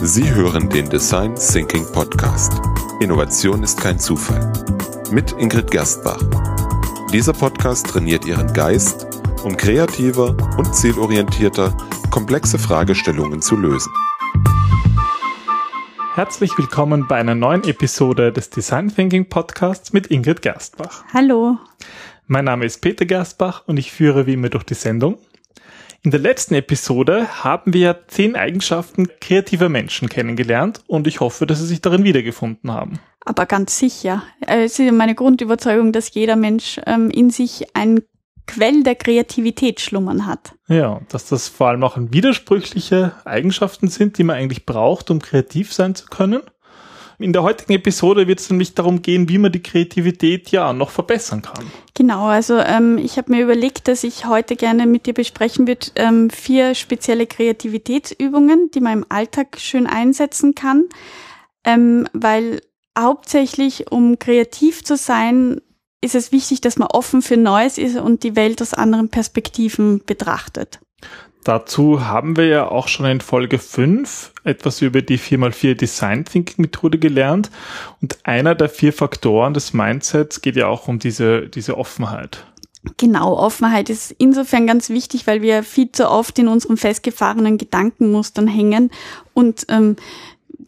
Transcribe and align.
Sie 0.00 0.32
hören 0.32 0.68
den 0.68 0.88
Design 0.88 1.34
Thinking 1.34 1.84
Podcast. 1.90 2.52
Innovation 3.00 3.64
ist 3.64 3.80
kein 3.80 3.98
Zufall. 3.98 4.52
Mit 5.10 5.32
Ingrid 5.32 5.72
Gerstbach. 5.72 6.22
Dieser 7.12 7.32
Podcast 7.32 7.88
trainiert 7.88 8.24
Ihren 8.24 8.52
Geist, 8.52 9.08
um 9.42 9.56
kreativer 9.56 10.36
und 10.56 10.72
zielorientierter 10.72 11.76
komplexe 12.12 12.60
Fragestellungen 12.60 13.42
zu 13.42 13.56
lösen. 13.56 13.92
Herzlich 16.14 16.56
willkommen 16.56 17.08
bei 17.08 17.16
einer 17.16 17.34
neuen 17.34 17.64
Episode 17.64 18.32
des 18.32 18.50
Design 18.50 18.94
Thinking 18.94 19.28
Podcasts 19.28 19.92
mit 19.92 20.06
Ingrid 20.12 20.42
Gerstbach. 20.42 21.02
Hallo. 21.12 21.58
Mein 22.28 22.44
Name 22.44 22.66
ist 22.66 22.82
Peter 22.82 23.04
Gerstbach 23.04 23.64
und 23.66 23.78
ich 23.78 23.90
führe 23.90 24.28
wie 24.28 24.34
immer 24.34 24.48
durch 24.48 24.64
die 24.64 24.74
Sendung. 24.74 25.18
In 26.02 26.12
der 26.12 26.20
letzten 26.20 26.54
Episode 26.54 27.26
haben 27.42 27.74
wir 27.74 28.04
zehn 28.06 28.36
Eigenschaften 28.36 29.08
kreativer 29.20 29.68
Menschen 29.68 30.08
kennengelernt 30.08 30.82
und 30.86 31.08
ich 31.08 31.18
hoffe, 31.18 31.44
dass 31.44 31.58
Sie 31.58 31.66
sich 31.66 31.80
darin 31.80 32.04
wiedergefunden 32.04 32.72
haben. 32.72 33.00
Aber 33.24 33.46
ganz 33.46 33.78
sicher. 33.78 34.22
Es 34.46 34.78
ist 34.78 34.92
meine 34.92 35.16
Grundüberzeugung, 35.16 35.92
dass 35.92 36.14
jeder 36.14 36.36
Mensch 36.36 36.80
ähm, 36.86 37.10
in 37.10 37.30
sich 37.30 37.66
ein 37.74 38.02
Quell 38.46 38.82
der 38.82 38.94
Kreativität 38.94 39.80
schlummern 39.80 40.24
hat. 40.24 40.54
Ja, 40.68 41.02
dass 41.10 41.26
das 41.26 41.48
vor 41.48 41.68
allem 41.68 41.84
auch 41.84 41.98
widersprüchliche 41.98 43.12
Eigenschaften 43.26 43.88
sind, 43.88 44.16
die 44.16 44.24
man 44.24 44.36
eigentlich 44.36 44.64
braucht, 44.64 45.10
um 45.10 45.20
kreativ 45.20 45.74
sein 45.74 45.94
zu 45.94 46.06
können. 46.06 46.40
In 47.20 47.32
der 47.32 47.42
heutigen 47.42 47.72
Episode 47.72 48.28
wird 48.28 48.38
es 48.38 48.48
nämlich 48.48 48.74
darum 48.74 49.02
gehen, 49.02 49.28
wie 49.28 49.38
man 49.38 49.50
die 49.50 49.62
Kreativität 49.62 50.50
ja 50.52 50.72
noch 50.72 50.90
verbessern 50.90 51.42
kann. 51.42 51.66
Genau, 51.94 52.26
also 52.26 52.58
ähm, 52.58 52.96
ich 52.96 53.18
habe 53.18 53.32
mir 53.32 53.42
überlegt, 53.42 53.88
dass 53.88 54.04
ich 54.04 54.26
heute 54.26 54.54
gerne 54.54 54.86
mit 54.86 55.06
dir 55.06 55.14
besprechen 55.14 55.66
würde 55.66 55.88
ähm, 55.96 56.30
vier 56.30 56.76
spezielle 56.76 57.26
Kreativitätsübungen, 57.26 58.70
die 58.72 58.80
man 58.80 58.98
im 58.98 59.06
Alltag 59.08 59.58
schön 59.58 59.88
einsetzen 59.88 60.54
kann, 60.54 60.84
ähm, 61.64 62.06
weil 62.12 62.60
hauptsächlich 62.96 63.90
um 63.90 64.20
kreativ 64.20 64.84
zu 64.84 64.96
sein, 64.96 65.60
ist 66.00 66.14
es 66.14 66.30
wichtig, 66.30 66.60
dass 66.60 66.78
man 66.78 66.86
offen 66.88 67.22
für 67.22 67.36
Neues 67.36 67.78
ist 67.78 67.96
und 67.96 68.22
die 68.22 68.36
Welt 68.36 68.62
aus 68.62 68.74
anderen 68.74 69.08
Perspektiven 69.08 70.04
betrachtet. 70.06 70.78
Dazu 71.44 72.04
haben 72.04 72.36
wir 72.36 72.46
ja 72.46 72.68
auch 72.68 72.88
schon 72.88 73.06
in 73.06 73.20
Folge 73.20 73.58
5 73.58 74.32
etwas 74.44 74.82
über 74.82 75.02
die 75.02 75.18
4x4 75.18 75.74
Design 75.74 76.24
Thinking 76.24 76.62
Methode 76.62 76.98
gelernt. 76.98 77.50
Und 78.02 78.18
einer 78.24 78.54
der 78.54 78.68
vier 78.68 78.92
Faktoren 78.92 79.54
des 79.54 79.72
Mindsets 79.72 80.42
geht 80.42 80.56
ja 80.56 80.66
auch 80.66 80.88
um 80.88 80.98
diese, 80.98 81.48
diese 81.48 81.78
Offenheit. 81.78 82.44
Genau, 82.96 83.36
Offenheit 83.36 83.90
ist 83.90 84.14
insofern 84.18 84.66
ganz 84.66 84.88
wichtig, 84.88 85.26
weil 85.26 85.42
wir 85.42 85.62
viel 85.62 85.90
zu 85.90 86.08
oft 86.10 86.38
in 86.38 86.48
unseren 86.48 86.76
festgefahrenen 86.76 87.58
Gedankenmustern 87.58 88.46
hängen 88.46 88.90
und 89.34 89.66
ähm, 89.68 89.96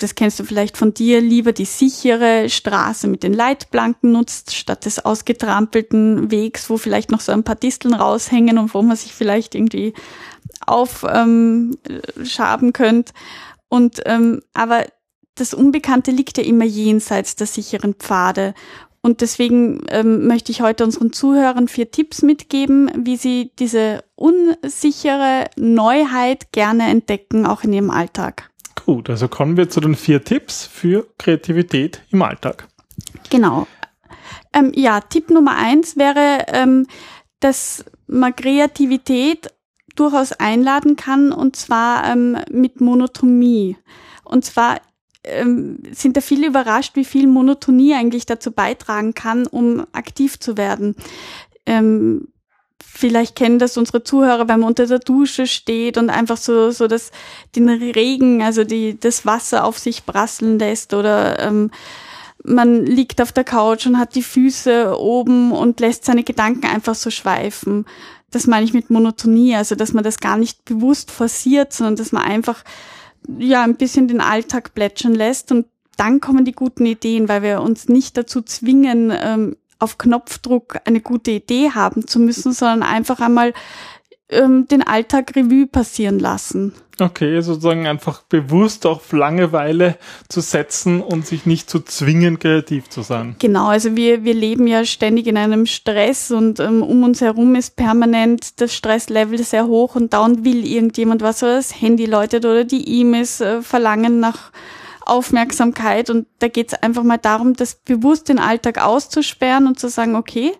das 0.00 0.14
kennst 0.14 0.40
du 0.40 0.44
vielleicht 0.44 0.76
von 0.76 0.94
dir, 0.94 1.20
lieber 1.20 1.52
die 1.52 1.64
sichere 1.64 2.48
Straße 2.48 3.06
mit 3.06 3.22
den 3.22 3.34
Leitplanken 3.34 4.12
nutzt, 4.12 4.54
statt 4.54 4.86
des 4.86 5.04
ausgetrampelten 5.04 6.30
Wegs, 6.30 6.70
wo 6.70 6.78
vielleicht 6.78 7.10
noch 7.10 7.20
so 7.20 7.32
ein 7.32 7.44
paar 7.44 7.56
Disteln 7.56 7.94
raushängen 7.94 8.58
und 8.58 8.72
wo 8.72 8.82
man 8.82 8.96
sich 8.96 9.12
vielleicht 9.12 9.54
irgendwie 9.54 9.92
aufschaben 10.70 11.78
ähm, 12.66 12.72
könnt. 12.72 13.12
Und 13.68 14.02
ähm, 14.06 14.40
aber 14.54 14.86
das 15.34 15.54
Unbekannte 15.54 16.10
liegt 16.10 16.38
ja 16.38 16.44
immer 16.44 16.64
jenseits 16.64 17.36
der 17.36 17.46
sicheren 17.46 17.94
Pfade. 17.94 18.54
Und 19.02 19.22
deswegen 19.22 19.80
ähm, 19.88 20.26
möchte 20.26 20.52
ich 20.52 20.60
heute 20.60 20.84
unseren 20.84 21.12
Zuhörern 21.12 21.68
vier 21.68 21.90
Tipps 21.90 22.20
mitgeben, 22.20 22.90
wie 22.94 23.16
sie 23.16 23.50
diese 23.58 24.04
unsichere 24.14 25.46
Neuheit 25.56 26.52
gerne 26.52 26.90
entdecken, 26.90 27.46
auch 27.46 27.64
in 27.64 27.72
ihrem 27.72 27.90
Alltag. 27.90 28.50
Gut, 28.84 29.08
also 29.08 29.28
kommen 29.28 29.56
wir 29.56 29.70
zu 29.70 29.80
den 29.80 29.94
vier 29.94 30.22
Tipps 30.22 30.66
für 30.66 31.06
Kreativität 31.16 32.02
im 32.10 32.20
Alltag. 32.20 32.68
Genau. 33.30 33.66
Ähm, 34.52 34.72
ja, 34.74 35.00
Tipp 35.00 35.30
Nummer 35.30 35.56
eins 35.56 35.96
wäre, 35.96 36.44
ähm, 36.48 36.86
dass 37.40 37.84
man 38.06 38.36
Kreativität 38.36 39.48
durchaus 39.96 40.32
einladen 40.32 40.96
kann, 40.96 41.32
und 41.32 41.56
zwar 41.56 42.04
ähm, 42.10 42.38
mit 42.50 42.80
Monotonie. 42.80 43.76
Und 44.24 44.44
zwar 44.44 44.80
ähm, 45.24 45.78
sind 45.92 46.16
da 46.16 46.20
viele 46.20 46.46
überrascht, 46.46 46.96
wie 46.96 47.04
viel 47.04 47.26
Monotonie 47.26 47.94
eigentlich 47.94 48.26
dazu 48.26 48.52
beitragen 48.52 49.14
kann, 49.14 49.46
um 49.46 49.86
aktiv 49.92 50.38
zu 50.38 50.56
werden. 50.56 50.96
Ähm, 51.66 52.28
vielleicht 52.82 53.36
kennen 53.36 53.58
das 53.58 53.76
unsere 53.76 54.02
Zuhörer, 54.02 54.48
wenn 54.48 54.60
man 54.60 54.68
unter 54.68 54.86
der 54.86 54.98
Dusche 54.98 55.46
steht 55.46 55.98
und 55.98 56.10
einfach 56.10 56.36
so, 56.36 56.70
so 56.70 56.86
das, 56.86 57.10
den 57.54 57.68
Regen, 57.68 58.42
also 58.42 58.64
die, 58.64 58.98
das 58.98 59.26
Wasser 59.26 59.64
auf 59.64 59.78
sich 59.78 60.06
prasseln 60.06 60.58
lässt 60.58 60.94
oder 60.94 61.38
ähm, 61.38 61.70
man 62.44 62.86
liegt 62.86 63.20
auf 63.20 63.32
der 63.32 63.44
Couch 63.44 63.86
und 63.86 63.98
hat 63.98 64.14
die 64.14 64.22
Füße 64.22 64.98
oben 64.98 65.52
und 65.52 65.80
lässt 65.80 66.04
seine 66.04 66.24
Gedanken 66.24 66.66
einfach 66.66 66.94
so 66.94 67.10
schweifen. 67.10 67.86
Das 68.30 68.46
meine 68.46 68.64
ich 68.64 68.72
mit 68.72 68.90
Monotonie, 68.90 69.56
also 69.56 69.74
dass 69.74 69.92
man 69.92 70.04
das 70.04 70.20
gar 70.20 70.36
nicht 70.36 70.64
bewusst 70.64 71.10
forciert, 71.10 71.72
sondern 71.72 71.96
dass 71.96 72.12
man 72.12 72.22
einfach 72.22 72.64
ja 73.38 73.62
ein 73.62 73.76
bisschen 73.76 74.08
den 74.08 74.20
Alltag 74.20 74.74
plätschern 74.74 75.14
lässt. 75.14 75.52
Und 75.52 75.66
dann 75.96 76.20
kommen 76.20 76.44
die 76.44 76.52
guten 76.52 76.86
Ideen, 76.86 77.28
weil 77.28 77.42
wir 77.42 77.60
uns 77.60 77.88
nicht 77.88 78.16
dazu 78.16 78.40
zwingen, 78.42 79.12
ähm, 79.14 79.56
auf 79.78 79.98
Knopfdruck 79.98 80.76
eine 80.84 81.00
gute 81.00 81.30
Idee 81.30 81.70
haben 81.70 82.06
zu 82.06 82.18
müssen, 82.18 82.52
sondern 82.52 82.82
einfach 82.82 83.20
einmal 83.20 83.54
ähm, 84.30 84.66
den 84.68 84.82
Alltag 84.82 85.34
Revue 85.36 85.66
passieren 85.66 86.18
lassen. 86.18 86.72
Okay, 87.00 87.40
sozusagen 87.40 87.86
einfach 87.86 88.22
bewusst 88.22 88.84
auf 88.84 89.12
Langeweile 89.12 89.96
zu 90.28 90.40
setzen 90.40 91.00
und 91.00 91.26
sich 91.26 91.46
nicht 91.46 91.70
zu 91.70 91.80
zwingen, 91.80 92.38
kreativ 92.38 92.90
zu 92.90 93.02
sein. 93.02 93.36
Genau, 93.38 93.68
also 93.68 93.96
wir, 93.96 94.24
wir 94.24 94.34
leben 94.34 94.66
ja 94.66 94.84
ständig 94.84 95.26
in 95.26 95.38
einem 95.38 95.64
Stress 95.64 96.30
und 96.30 96.60
ähm, 96.60 96.82
um 96.82 97.02
uns 97.02 97.22
herum 97.22 97.54
ist 97.54 97.76
permanent 97.76 98.60
das 98.60 98.74
Stresslevel 98.74 99.42
sehr 99.42 99.66
hoch 99.66 99.94
und 99.94 100.12
dauernd 100.12 100.44
will 100.44 100.66
irgendjemand 100.66 101.22
was 101.22 101.42
oder 101.42 101.56
das 101.56 101.80
Handy 101.80 102.04
läutet 102.04 102.44
oder 102.44 102.64
die 102.64 103.00
E-Mails 103.00 103.40
äh, 103.40 103.62
verlangen 103.62 104.20
nach 104.20 104.52
Aufmerksamkeit 105.06 106.10
und 106.10 106.26
da 106.38 106.48
geht 106.48 106.72
es 106.72 106.82
einfach 106.82 107.02
mal 107.02 107.16
darum, 107.16 107.54
das 107.54 107.74
bewusst 107.74 108.28
den 108.28 108.38
Alltag 108.38 108.80
auszusperren 108.80 109.66
und 109.66 109.80
zu 109.80 109.88
sagen, 109.88 110.14
okay, 110.14 110.52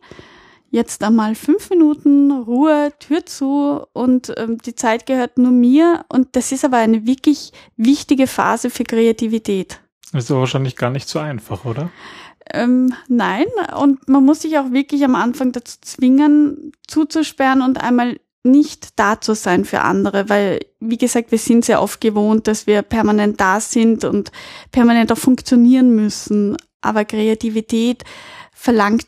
jetzt 0.71 1.03
einmal 1.03 1.35
fünf 1.35 1.69
Minuten 1.71 2.31
Ruhe, 2.31 2.93
Tür 2.99 3.27
zu 3.27 3.83
und 3.93 4.33
ähm, 4.37 4.59
die 4.59 4.75
Zeit 4.75 5.07
gehört 5.07 5.39
nur 5.39 5.51
mir. 5.51 6.05
Und 6.09 6.29
das 6.33 6.53
ist 6.53 6.65
aber 6.65 6.79
eine 6.79 7.07
wirklich 7.07 7.53
wichtige 7.77 8.27
Phase 8.27 8.71
für 8.71 8.85
Kreativität. 8.85 9.81
Das 10.13 10.25
ist 10.25 10.31
aber 10.31 10.41
wahrscheinlich 10.41 10.77
gar 10.77 10.91
nicht 10.91 11.09
so 11.09 11.19
einfach, 11.19 11.65
oder? 11.65 11.91
Ähm, 12.53 12.95
nein, 13.09 13.47
und 13.79 14.09
man 14.09 14.25
muss 14.25 14.43
sich 14.43 14.59
auch 14.59 14.73
wirklich 14.73 15.05
am 15.05 15.15
Anfang 15.15 15.53
dazu 15.53 15.77
zwingen, 15.83 16.73
zuzusperren 16.89 17.63
und 17.63 17.81
einmal 17.81 18.19
nicht 18.43 18.99
da 18.99 19.21
zu 19.21 19.35
sein 19.35 19.65
für 19.65 19.83
andere, 19.83 20.29
weil, 20.29 20.61
wie 20.81 20.97
gesagt, 20.97 21.31
wir 21.31 21.39
sind 21.39 21.65
sehr 21.65 21.83
oft 21.83 22.01
gewohnt, 22.01 22.47
dass 22.47 22.67
wir 22.67 22.83
permanent 22.83 23.41
da 23.41 23.61
sind 23.61 24.05
und 24.05 24.33
permanent 24.73 25.13
auch 25.13 25.19
funktionieren 25.19 25.95
müssen. 25.95 26.57
Aber 26.81 27.05
Kreativität 27.05 28.05
verlangt 28.53 29.07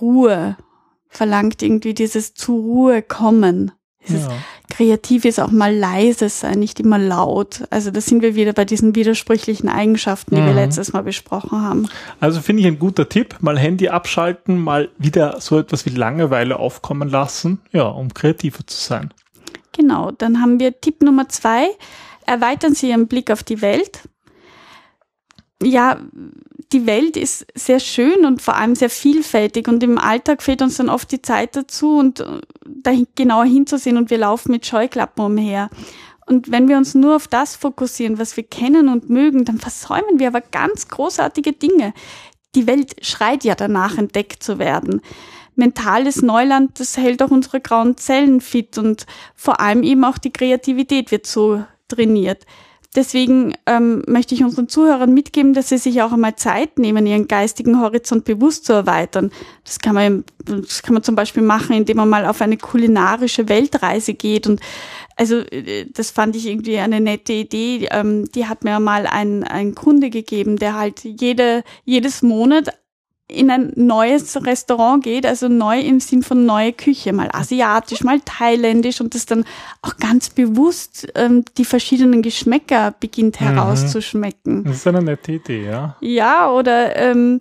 Ruhe 0.00 0.56
verlangt 1.16 1.62
irgendwie 1.62 1.94
dieses 1.94 2.34
zur 2.34 2.56
Ruhe 2.56 3.02
kommen. 3.02 3.72
Dieses 4.06 4.26
ja. 4.26 4.32
Kreativ 4.68 5.24
ist 5.24 5.40
auch 5.40 5.50
mal 5.50 5.74
leise 5.74 6.28
sein, 6.28 6.58
nicht 6.58 6.80
immer 6.80 6.98
laut. 6.98 7.64
Also 7.70 7.90
da 7.90 8.00
sind 8.00 8.22
wir 8.22 8.34
wieder 8.34 8.52
bei 8.52 8.64
diesen 8.64 8.94
widersprüchlichen 8.94 9.68
Eigenschaften, 9.68 10.34
die 10.34 10.40
mhm. 10.40 10.46
wir 10.46 10.54
letztes 10.54 10.92
Mal 10.92 11.02
besprochen 11.02 11.62
haben. 11.62 11.88
Also 12.20 12.40
finde 12.40 12.62
ich 12.62 12.66
ein 12.66 12.78
guter 12.78 13.08
Tipp, 13.08 13.36
mal 13.40 13.58
Handy 13.58 13.88
abschalten, 13.88 14.58
mal 14.58 14.90
wieder 14.98 15.40
so 15.40 15.58
etwas 15.58 15.86
wie 15.86 15.90
Langeweile 15.90 16.58
aufkommen 16.58 17.08
lassen, 17.08 17.60
ja, 17.72 17.84
um 17.84 18.12
kreativer 18.12 18.66
zu 18.66 18.76
sein. 18.76 19.12
Genau, 19.72 20.10
dann 20.10 20.40
haben 20.40 20.60
wir 20.60 20.80
Tipp 20.80 21.02
Nummer 21.02 21.28
zwei, 21.28 21.66
erweitern 22.26 22.74
Sie 22.74 22.90
Ihren 22.90 23.08
Blick 23.08 23.30
auf 23.30 23.42
die 23.42 23.60
Welt. 23.62 24.08
Ja, 25.62 25.98
die 26.74 26.86
Welt 26.86 27.16
ist 27.16 27.46
sehr 27.54 27.78
schön 27.78 28.26
und 28.26 28.42
vor 28.42 28.56
allem 28.56 28.74
sehr 28.74 28.90
vielfältig 28.90 29.68
und 29.68 29.82
im 29.84 29.96
Alltag 29.96 30.42
fehlt 30.42 30.60
uns 30.60 30.76
dann 30.76 30.90
oft 30.90 31.10
die 31.12 31.22
Zeit 31.22 31.54
dazu 31.54 31.96
und 31.98 32.20
äh, 32.20 32.40
da 32.66 32.90
genauer 33.14 33.44
hinzusehen 33.44 33.96
und 33.96 34.10
wir 34.10 34.18
laufen 34.18 34.50
mit 34.50 34.66
Scheuklappen 34.66 35.24
umher. 35.24 35.70
Und 36.26 36.50
wenn 36.50 36.68
wir 36.68 36.76
uns 36.76 36.94
nur 36.94 37.14
auf 37.14 37.28
das 37.28 37.54
fokussieren, 37.54 38.18
was 38.18 38.36
wir 38.36 38.44
kennen 38.44 38.88
und 38.88 39.08
mögen, 39.08 39.44
dann 39.44 39.58
versäumen 39.58 40.18
wir 40.18 40.26
aber 40.26 40.40
ganz 40.40 40.88
großartige 40.88 41.52
Dinge. 41.52 41.94
Die 42.56 42.66
Welt 42.66 42.96
schreit 43.04 43.44
ja 43.44 43.54
danach, 43.54 43.96
entdeckt 43.96 44.42
zu 44.42 44.58
werden. 44.58 45.00
Mentales 45.54 46.22
Neuland, 46.22 46.80
das 46.80 46.96
hält 46.96 47.22
auch 47.22 47.30
unsere 47.30 47.60
grauen 47.60 47.96
Zellen 47.96 48.40
fit 48.40 48.78
und 48.78 49.06
vor 49.36 49.60
allem 49.60 49.84
eben 49.84 50.04
auch 50.04 50.18
die 50.18 50.32
Kreativität 50.32 51.12
wird 51.12 51.26
so 51.26 51.64
trainiert. 51.86 52.44
Deswegen 52.94 53.54
ähm, 53.66 54.02
möchte 54.06 54.34
ich 54.34 54.44
unseren 54.44 54.68
Zuhörern 54.68 55.12
mitgeben, 55.12 55.54
dass 55.54 55.68
sie 55.68 55.78
sich 55.78 56.02
auch 56.02 56.12
einmal 56.12 56.36
Zeit 56.36 56.78
nehmen, 56.78 57.06
ihren 57.06 57.28
geistigen 57.28 57.80
Horizont 57.80 58.24
bewusst 58.24 58.64
zu 58.64 58.72
erweitern. 58.72 59.30
Das 59.64 59.78
kann 59.78 59.94
man, 59.94 60.24
das 60.44 60.82
kann 60.82 60.94
man 60.94 61.02
zum 61.02 61.14
Beispiel 61.14 61.42
machen, 61.42 61.74
indem 61.74 61.96
man 61.98 62.08
mal 62.08 62.26
auf 62.26 62.40
eine 62.40 62.56
kulinarische 62.56 63.48
Weltreise 63.48 64.14
geht 64.14 64.46
und 64.46 64.60
also 65.16 65.38
äh, 65.38 65.86
das 65.92 66.10
fand 66.10 66.36
ich 66.36 66.46
irgendwie 66.46 66.78
eine 66.78 67.00
nette 67.00 67.32
Idee. 67.32 67.88
Ähm, 67.90 68.30
die 68.32 68.46
hat 68.46 68.64
mir 68.64 68.80
mal 68.80 69.06
ein, 69.06 69.44
ein 69.44 69.74
Kunde 69.74 70.10
gegeben, 70.10 70.56
der 70.56 70.74
halt 70.74 71.04
jede, 71.04 71.62
jedes 71.84 72.22
Monat 72.22 72.70
in 73.34 73.50
ein 73.50 73.72
neues 73.76 74.36
Restaurant 74.44 75.02
geht, 75.04 75.26
also 75.26 75.48
neu 75.48 75.80
im 75.80 76.00
Sinn 76.00 76.22
von 76.22 76.46
neue 76.46 76.72
Küche, 76.72 77.12
mal 77.12 77.28
asiatisch, 77.32 78.02
mal 78.02 78.20
thailändisch 78.24 79.00
und 79.00 79.14
das 79.14 79.26
dann 79.26 79.44
auch 79.82 79.96
ganz 79.96 80.30
bewusst 80.30 81.08
ähm, 81.14 81.44
die 81.58 81.64
verschiedenen 81.64 82.22
Geschmäcker 82.22 82.94
beginnt 82.98 83.40
mhm. 83.40 83.46
herauszuschmecken. 83.46 84.64
Das 84.64 84.76
ist 84.76 84.86
eine 84.86 85.02
nette 85.02 85.32
Idee, 85.32 85.64
ja. 85.64 85.96
Ja, 86.00 86.50
oder 86.50 86.96
ähm, 86.96 87.40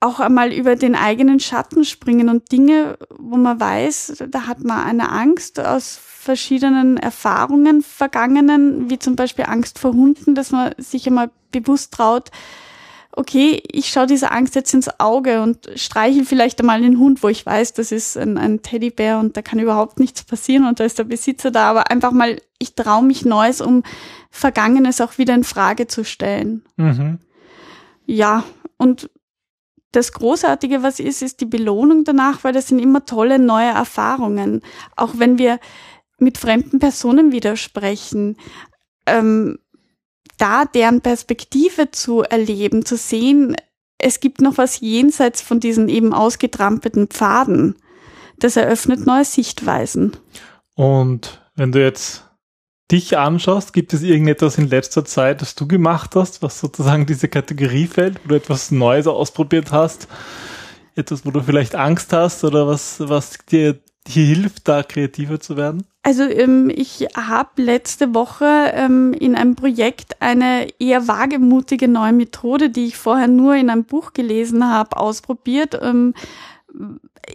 auch 0.00 0.18
einmal 0.18 0.52
über 0.52 0.74
den 0.74 0.96
eigenen 0.96 1.38
Schatten 1.38 1.84
springen 1.84 2.28
und 2.28 2.50
Dinge, 2.50 2.98
wo 3.16 3.36
man 3.36 3.60
weiß, 3.60 4.24
da 4.30 4.46
hat 4.48 4.64
man 4.64 4.84
eine 4.84 5.10
Angst 5.10 5.60
aus 5.60 6.00
verschiedenen 6.22 6.96
Erfahrungen 6.96 7.82
vergangenen, 7.82 8.90
wie 8.90 8.98
zum 8.98 9.16
Beispiel 9.16 9.44
Angst 9.46 9.78
vor 9.78 9.92
Hunden, 9.92 10.34
dass 10.34 10.50
man 10.50 10.72
sich 10.78 11.06
einmal 11.06 11.30
bewusst 11.52 11.92
traut, 11.92 12.30
okay, 13.12 13.62
ich 13.70 13.90
schaue 13.90 14.06
dieser 14.06 14.32
Angst 14.32 14.54
jetzt 14.54 14.72
ins 14.72 14.88
Auge 14.98 15.42
und 15.42 15.70
streiche 15.76 16.24
vielleicht 16.24 16.60
einmal 16.60 16.80
den 16.80 16.98
Hund, 16.98 17.22
wo 17.22 17.28
ich 17.28 17.44
weiß, 17.44 17.74
das 17.74 17.92
ist 17.92 18.16
ein, 18.16 18.38
ein 18.38 18.62
Teddybär 18.62 19.18
und 19.18 19.36
da 19.36 19.42
kann 19.42 19.58
überhaupt 19.58 20.00
nichts 20.00 20.24
passieren 20.24 20.66
und 20.66 20.80
da 20.80 20.84
ist 20.84 20.98
der 20.98 21.04
Besitzer 21.04 21.50
da, 21.50 21.68
aber 21.68 21.90
einfach 21.90 22.12
mal, 22.12 22.40
ich 22.58 22.74
traue 22.74 23.04
mich 23.04 23.24
Neues, 23.24 23.60
um 23.60 23.82
Vergangenes 24.30 25.00
auch 25.00 25.18
wieder 25.18 25.34
in 25.34 25.44
Frage 25.44 25.86
zu 25.86 26.04
stellen. 26.04 26.64
Mhm. 26.76 27.18
Ja, 28.06 28.44
und 28.78 29.10
das 29.92 30.12
Großartige, 30.12 30.82
was 30.82 30.98
ist, 30.98 31.22
ist 31.22 31.40
die 31.40 31.46
Belohnung 31.46 32.04
danach, 32.04 32.44
weil 32.44 32.54
das 32.54 32.68
sind 32.68 32.78
immer 32.78 33.04
tolle 33.04 33.38
neue 33.38 33.68
Erfahrungen. 33.68 34.62
Auch 34.96 35.10
wenn 35.18 35.38
wir 35.38 35.60
mit 36.18 36.38
fremden 36.38 36.78
Personen 36.78 37.30
widersprechen. 37.30 38.36
Ähm, 39.06 39.58
da 40.38 40.64
deren 40.64 41.00
Perspektive 41.00 41.90
zu 41.90 42.22
erleben, 42.22 42.84
zu 42.84 42.96
sehen, 42.96 43.56
es 43.98 44.20
gibt 44.20 44.40
noch 44.40 44.58
was 44.58 44.80
jenseits 44.80 45.40
von 45.40 45.60
diesen 45.60 45.88
eben 45.88 46.12
ausgetrampelten 46.12 47.06
Pfaden. 47.06 47.76
Das 48.38 48.56
eröffnet 48.56 49.06
neue 49.06 49.24
Sichtweisen. 49.24 50.16
Und 50.74 51.40
wenn 51.54 51.70
du 51.70 51.80
jetzt 51.80 52.28
dich 52.90 53.16
anschaust, 53.16 53.72
gibt 53.72 53.94
es 53.94 54.02
irgendetwas 54.02 54.58
in 54.58 54.68
letzter 54.68 55.04
Zeit, 55.04 55.40
das 55.40 55.54
du 55.54 55.66
gemacht 55.68 56.16
hast, 56.16 56.42
was 56.42 56.60
sozusagen 56.60 57.06
diese 57.06 57.28
Kategorie 57.28 57.86
fällt, 57.86 58.22
wo 58.24 58.28
du 58.28 58.34
etwas 58.34 58.70
Neues 58.70 59.06
ausprobiert 59.06 59.72
hast? 59.72 60.08
Etwas, 60.94 61.24
wo 61.24 61.30
du 61.30 61.40
vielleicht 61.40 61.74
Angst 61.74 62.12
hast 62.12 62.44
oder 62.44 62.66
was, 62.66 62.96
was 63.00 63.38
dir 63.50 63.80
hier 64.06 64.26
hilft, 64.26 64.68
da 64.68 64.82
kreativer 64.82 65.40
zu 65.40 65.56
werden? 65.56 65.84
Also 66.02 66.24
ähm, 66.24 66.70
ich 66.74 67.06
habe 67.16 67.62
letzte 67.62 68.12
Woche 68.14 68.72
ähm, 68.74 69.12
in 69.12 69.36
einem 69.36 69.54
Projekt 69.54 70.20
eine 70.20 70.68
eher 70.80 71.06
wagemutige 71.06 71.86
neue 71.86 72.12
Methode, 72.12 72.70
die 72.70 72.86
ich 72.86 72.96
vorher 72.96 73.28
nur 73.28 73.54
in 73.54 73.70
einem 73.70 73.84
Buch 73.84 74.12
gelesen 74.12 74.68
habe, 74.68 74.96
ausprobiert. 74.96 75.78
Ähm, 75.80 76.14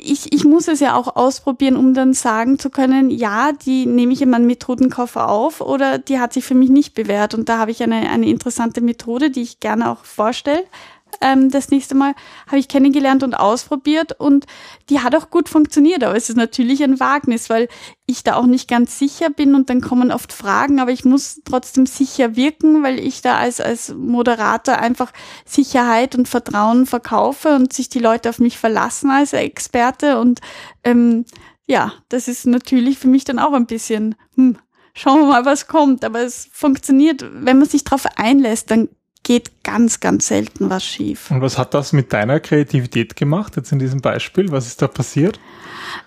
ich, 0.03 0.33
ich 0.33 0.43
muss 0.43 0.67
es 0.67 0.81
ja 0.81 0.95
auch 0.95 1.15
ausprobieren, 1.15 1.77
um 1.77 1.93
dann 1.93 2.13
sagen 2.13 2.59
zu 2.59 2.69
können, 2.69 3.09
ja, 3.09 3.53
die 3.53 3.85
nehme 3.85 4.11
ich 4.11 4.21
in 4.21 4.29
meinen 4.29 4.47
Methodenkoffer 4.47 5.29
auf 5.29 5.61
oder 5.61 5.97
die 5.97 6.19
hat 6.19 6.33
sich 6.33 6.43
für 6.43 6.55
mich 6.55 6.69
nicht 6.69 6.93
bewährt. 6.93 7.33
Und 7.33 7.47
da 7.47 7.59
habe 7.59 7.71
ich 7.71 7.81
eine, 7.81 8.09
eine 8.09 8.27
interessante 8.27 8.81
Methode, 8.81 9.31
die 9.31 9.43
ich 9.43 9.61
gerne 9.61 9.89
auch 9.89 10.03
vorstelle 10.03 10.63
ähm, 11.21 11.49
das 11.49 11.69
nächste 11.69 11.95
Mal 11.95 12.13
habe 12.47 12.59
ich 12.59 12.67
kennengelernt 12.67 13.23
und 13.23 13.33
ausprobiert 13.33 14.19
und 14.19 14.45
die 14.89 14.99
hat 14.99 15.15
auch 15.15 15.29
gut 15.29 15.49
funktioniert. 15.49 16.03
Aber 16.03 16.15
es 16.15 16.29
ist 16.29 16.35
natürlich 16.35 16.83
ein 16.83 16.99
Wagnis, 16.99 17.49
weil 17.49 17.67
ich 18.05 18.23
da 18.23 18.35
auch 18.35 18.45
nicht 18.45 18.69
ganz 18.69 18.99
sicher 18.99 19.29
bin 19.29 19.55
und 19.55 19.69
dann 19.69 19.81
kommen 19.81 20.11
oft 20.11 20.31
Fragen, 20.31 20.79
aber 20.79 20.91
ich 20.91 21.05
muss 21.05 21.41
trotzdem 21.43 21.85
sicher 21.85 22.35
wirken, 22.35 22.83
weil 22.83 22.99
ich 22.99 23.21
da 23.21 23.37
als, 23.37 23.59
als 23.59 23.93
Moderator 23.93 24.77
einfach 24.77 25.11
Sicherheit 25.45 26.15
und 26.15 26.27
Vertrauen 26.27 26.85
verkaufe 26.85 27.55
und 27.55 27.73
sich 27.73 27.89
die 27.89 27.99
Leute 27.99 28.29
auf 28.29 28.39
mich 28.39 28.57
verlassen 28.57 29.09
als 29.11 29.33
Experte 29.33 30.19
und 30.19 30.39
ähm, 30.83 31.25
ja, 31.67 31.93
das 32.09 32.27
ist 32.27 32.45
natürlich 32.45 32.97
für 32.97 33.09
mich 33.09 33.25
dann 33.25 33.39
auch 33.39 33.53
ein 33.53 33.65
bisschen, 33.65 34.15
hm, 34.35 34.57
schauen 34.93 35.19
wir 35.21 35.27
mal, 35.27 35.45
was 35.45 35.67
kommt. 35.67 36.03
Aber 36.05 36.21
es 36.21 36.49
funktioniert, 36.51 37.25
wenn 37.29 37.59
man 37.59 37.67
sich 37.67 37.83
darauf 37.83 38.05
einlässt, 38.15 38.71
dann 38.71 38.89
geht 39.27 39.61
ganz, 39.61 39.99
ganz 39.99 40.27
selten 40.27 40.69
was 40.69 40.85
schief. 40.85 41.31
Und 41.31 41.41
was 41.41 41.57
hat 41.57 41.73
das 41.73 41.91
mit 41.91 42.13
deiner 42.13 42.39
Kreativität 42.39 43.17
gemacht, 43.17 43.57
jetzt 43.57 43.73
in 43.73 43.77
diesem 43.77 43.99
Beispiel? 43.99 44.53
Was 44.53 44.67
ist 44.67 44.81
da 44.81 44.87
passiert? 44.87 45.37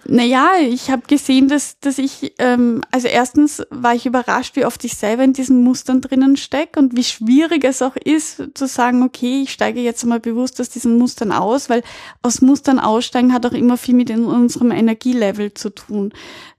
Naja, 0.07 0.53
ich 0.59 0.91
habe 0.91 1.03
gesehen, 1.07 1.47
dass, 1.47 1.79
dass 1.81 1.99
ich, 1.99 2.33
ähm, 2.39 2.81
also 2.91 3.09
erstens 3.09 3.63
war 3.69 3.95
ich 3.95 4.07
überrascht, 4.07 4.57
wie 4.57 4.65
oft 4.65 4.83
ich 4.87 4.97
selber 4.97 5.23
in 5.23 5.35
diesen 5.35 5.63
Mustern 5.63 6.01
drinnen 6.01 6.39
stecke 6.39 6.81
und 6.81 6.97
wie 6.97 7.05
schwierig 7.05 7.63
es 7.65 7.83
auch 7.83 7.95
ist, 7.97 8.43
zu 8.55 8.67
sagen, 8.67 9.03
okay, 9.03 9.43
ich 9.43 9.53
steige 9.53 9.81
jetzt 9.81 10.07
mal 10.07 10.19
bewusst 10.19 10.59
aus 10.59 10.71
diesen 10.71 10.97
Mustern 10.97 11.31
aus, 11.31 11.69
weil 11.69 11.83
aus 12.23 12.41
Mustern 12.41 12.79
aussteigen 12.79 13.35
hat 13.35 13.45
auch 13.45 13.53
immer 13.53 13.77
viel 13.77 13.97
mit 13.97 14.09
in 14.09 14.25
unserem 14.25 14.71
Energielevel 14.71 15.53
zu 15.53 15.69
tun. 15.69 16.15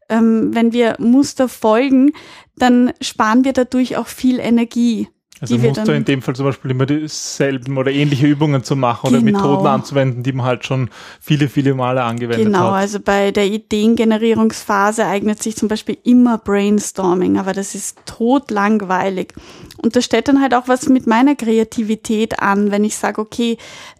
Ähm, 0.09 0.53
wenn 0.53 0.73
wir 0.73 0.97
Muster 0.99 1.49
folgen, 1.49 2.11
dann 2.55 2.93
sparen 3.01 3.45
wir 3.45 3.53
dadurch 3.53 3.97
auch 3.97 4.07
viel 4.07 4.39
Energie. 4.39 5.07
Also 5.41 5.57
musst 5.57 5.87
du 5.87 5.91
in 5.91 6.05
dem 6.05 6.21
Fall 6.21 6.35
zum 6.35 6.45
Beispiel 6.45 6.69
immer 6.69 6.85
dieselben 6.85 7.79
oder 7.79 7.91
ähnliche 7.91 8.27
Übungen 8.27 8.63
zu 8.63 8.75
machen 8.75 9.09
genau. 9.09 9.17
oder 9.17 9.23
Methoden 9.23 9.67
anzuwenden, 9.67 10.21
die 10.21 10.33
man 10.33 10.45
halt 10.45 10.65
schon 10.65 10.91
viele, 11.19 11.49
viele 11.49 11.73
Male 11.73 12.03
angewendet 12.03 12.45
genau, 12.45 12.59
hat. 12.59 12.65
Genau, 12.65 12.75
also 12.75 12.99
bei 12.99 13.31
der 13.31 13.47
Ideengenerierungsphase 13.47 15.03
eignet 15.03 15.41
sich 15.41 15.55
zum 15.55 15.67
Beispiel 15.67 15.97
immer 16.03 16.37
Brainstorming, 16.37 17.39
aber 17.39 17.53
das 17.53 17.73
ist 17.73 17.97
totlangweilig. 18.05 19.33
Und 19.77 19.95
das 19.95 20.05
stellt 20.05 20.27
dann 20.27 20.41
halt 20.41 20.53
auch 20.53 20.67
was 20.67 20.87
mit 20.89 21.07
meiner 21.07 21.35
Kreativität 21.35 22.39
an, 22.39 22.69
wenn 22.69 22.83
ich 22.83 22.95
sage, 22.95 23.19
okay, 23.19 23.57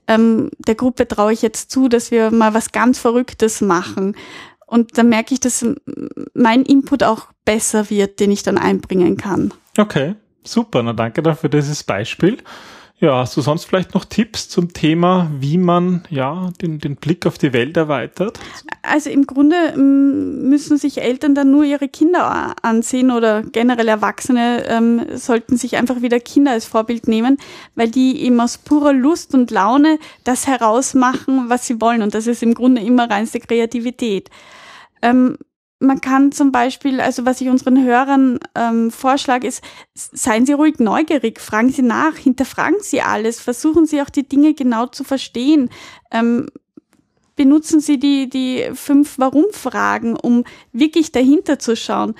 ähm, 0.08 0.52
der 0.60 0.76
Gruppe 0.76 1.08
traue 1.08 1.34
ich 1.34 1.42
jetzt 1.42 1.72
zu, 1.72 1.88
dass 1.88 2.12
wir 2.12 2.30
mal 2.30 2.54
was 2.54 2.72
ganz 2.72 3.00
Verrücktes 3.00 3.62
machen. 3.62 4.16
Und 4.68 4.98
dann 5.00 5.10
merke 5.10 5.34
ich, 5.34 5.40
dass 5.40 5.66
mein 6.36 6.62
Input 6.62 7.04
auch 7.04 7.28
besser 7.46 7.90
wird, 7.90 8.20
den 8.20 8.30
ich 8.30 8.44
dann 8.44 8.60
einbringen 8.60 9.18
kann. 9.18 9.54
Okay. 9.78 10.16
Super, 10.44 10.84
na 10.84 10.94
danke 10.94 11.22
dafür 11.22 11.50
dieses 11.50 11.84
Beispiel. 11.84 12.38
Ja, 13.02 13.18
hast 13.18 13.36
du 13.36 13.42
sonst 13.42 13.66
vielleicht 13.66 13.96
noch 13.96 14.06
Tipps 14.06 14.48
zum 14.48 14.74
Thema, 14.74 15.32
wie 15.40 15.58
man 15.58 16.04
ja 16.12 16.52
den, 16.62 16.78
den 16.78 16.98
Blick 16.98 17.26
auf 17.26 17.40
die 17.40 17.52
Welt 17.52 17.76
erweitert? 17.76 18.40
Also 18.84 19.10
im 19.10 19.26
Grunde 19.26 19.56
mm, 19.76 20.48
müssen 20.48 20.78
sich 20.78 21.02
Eltern 21.02 21.34
dann 21.34 21.50
nur 21.50 21.64
ihre 21.64 21.90
Kinder 21.90 22.54
ansehen 22.62 23.10
oder 23.10 23.42
generell 23.42 23.88
Erwachsene 23.88 24.66
ähm, 24.68 25.02
sollten 25.16 25.58
sich 25.58 25.78
einfach 25.78 26.04
wieder 26.04 26.20
Kinder 26.20 26.52
als 26.52 26.66
Vorbild 26.66 27.08
nehmen, 27.08 27.40
weil 27.74 27.90
die 27.90 28.22
eben 28.22 28.40
aus 28.40 28.60
purer 28.60 28.94
Lust 28.94 29.34
und 29.34 29.50
Laune 29.50 29.98
das 30.24 30.46
herausmachen, 30.46 31.50
was 31.50 31.66
sie 31.66 31.82
wollen. 31.82 32.04
Und 32.04 32.14
das 32.14 32.28
ist 32.28 32.44
im 32.44 32.54
Grunde 32.54 32.84
immer 32.84 33.10
reinste 33.10 33.40
Kreativität. 33.40 34.30
Ähm, 35.02 35.38
man 35.82 36.00
kann 36.00 36.32
zum 36.32 36.52
Beispiel, 36.52 37.02
also 37.02 37.26
was 37.26 37.42
ich 37.42 37.50
unseren 37.50 37.84
Hörern 37.84 38.40
ähm, 38.56 38.92
vorschlage, 38.92 39.48
ist, 39.48 39.64
seien 39.94 40.46
Sie 40.46 40.54
ruhig 40.54 40.80
neugierig, 40.80 41.40
fragen 41.40 41.70
Sie 41.70 41.82
nach, 41.82 42.16
hinterfragen 42.16 42.80
Sie 42.82 43.02
alles, 43.02 43.40
versuchen 43.40 43.86
Sie 43.86 44.02
auch 44.02 44.10
die 44.10 44.28
Dinge 44.28 44.54
genau 44.54 44.86
zu 44.86 45.04
verstehen. 45.04 45.70
Ähm, 46.12 46.48
benutzen 47.36 47.80
Sie 47.80 47.98
die, 47.98 48.30
die 48.30 48.70
fünf 48.74 49.18
Warum-Fragen, 49.18 50.16
um 50.16 50.44
wirklich 50.72 51.12
dahinter 51.12 51.58
zu 51.58 51.76
schauen. 51.76 52.14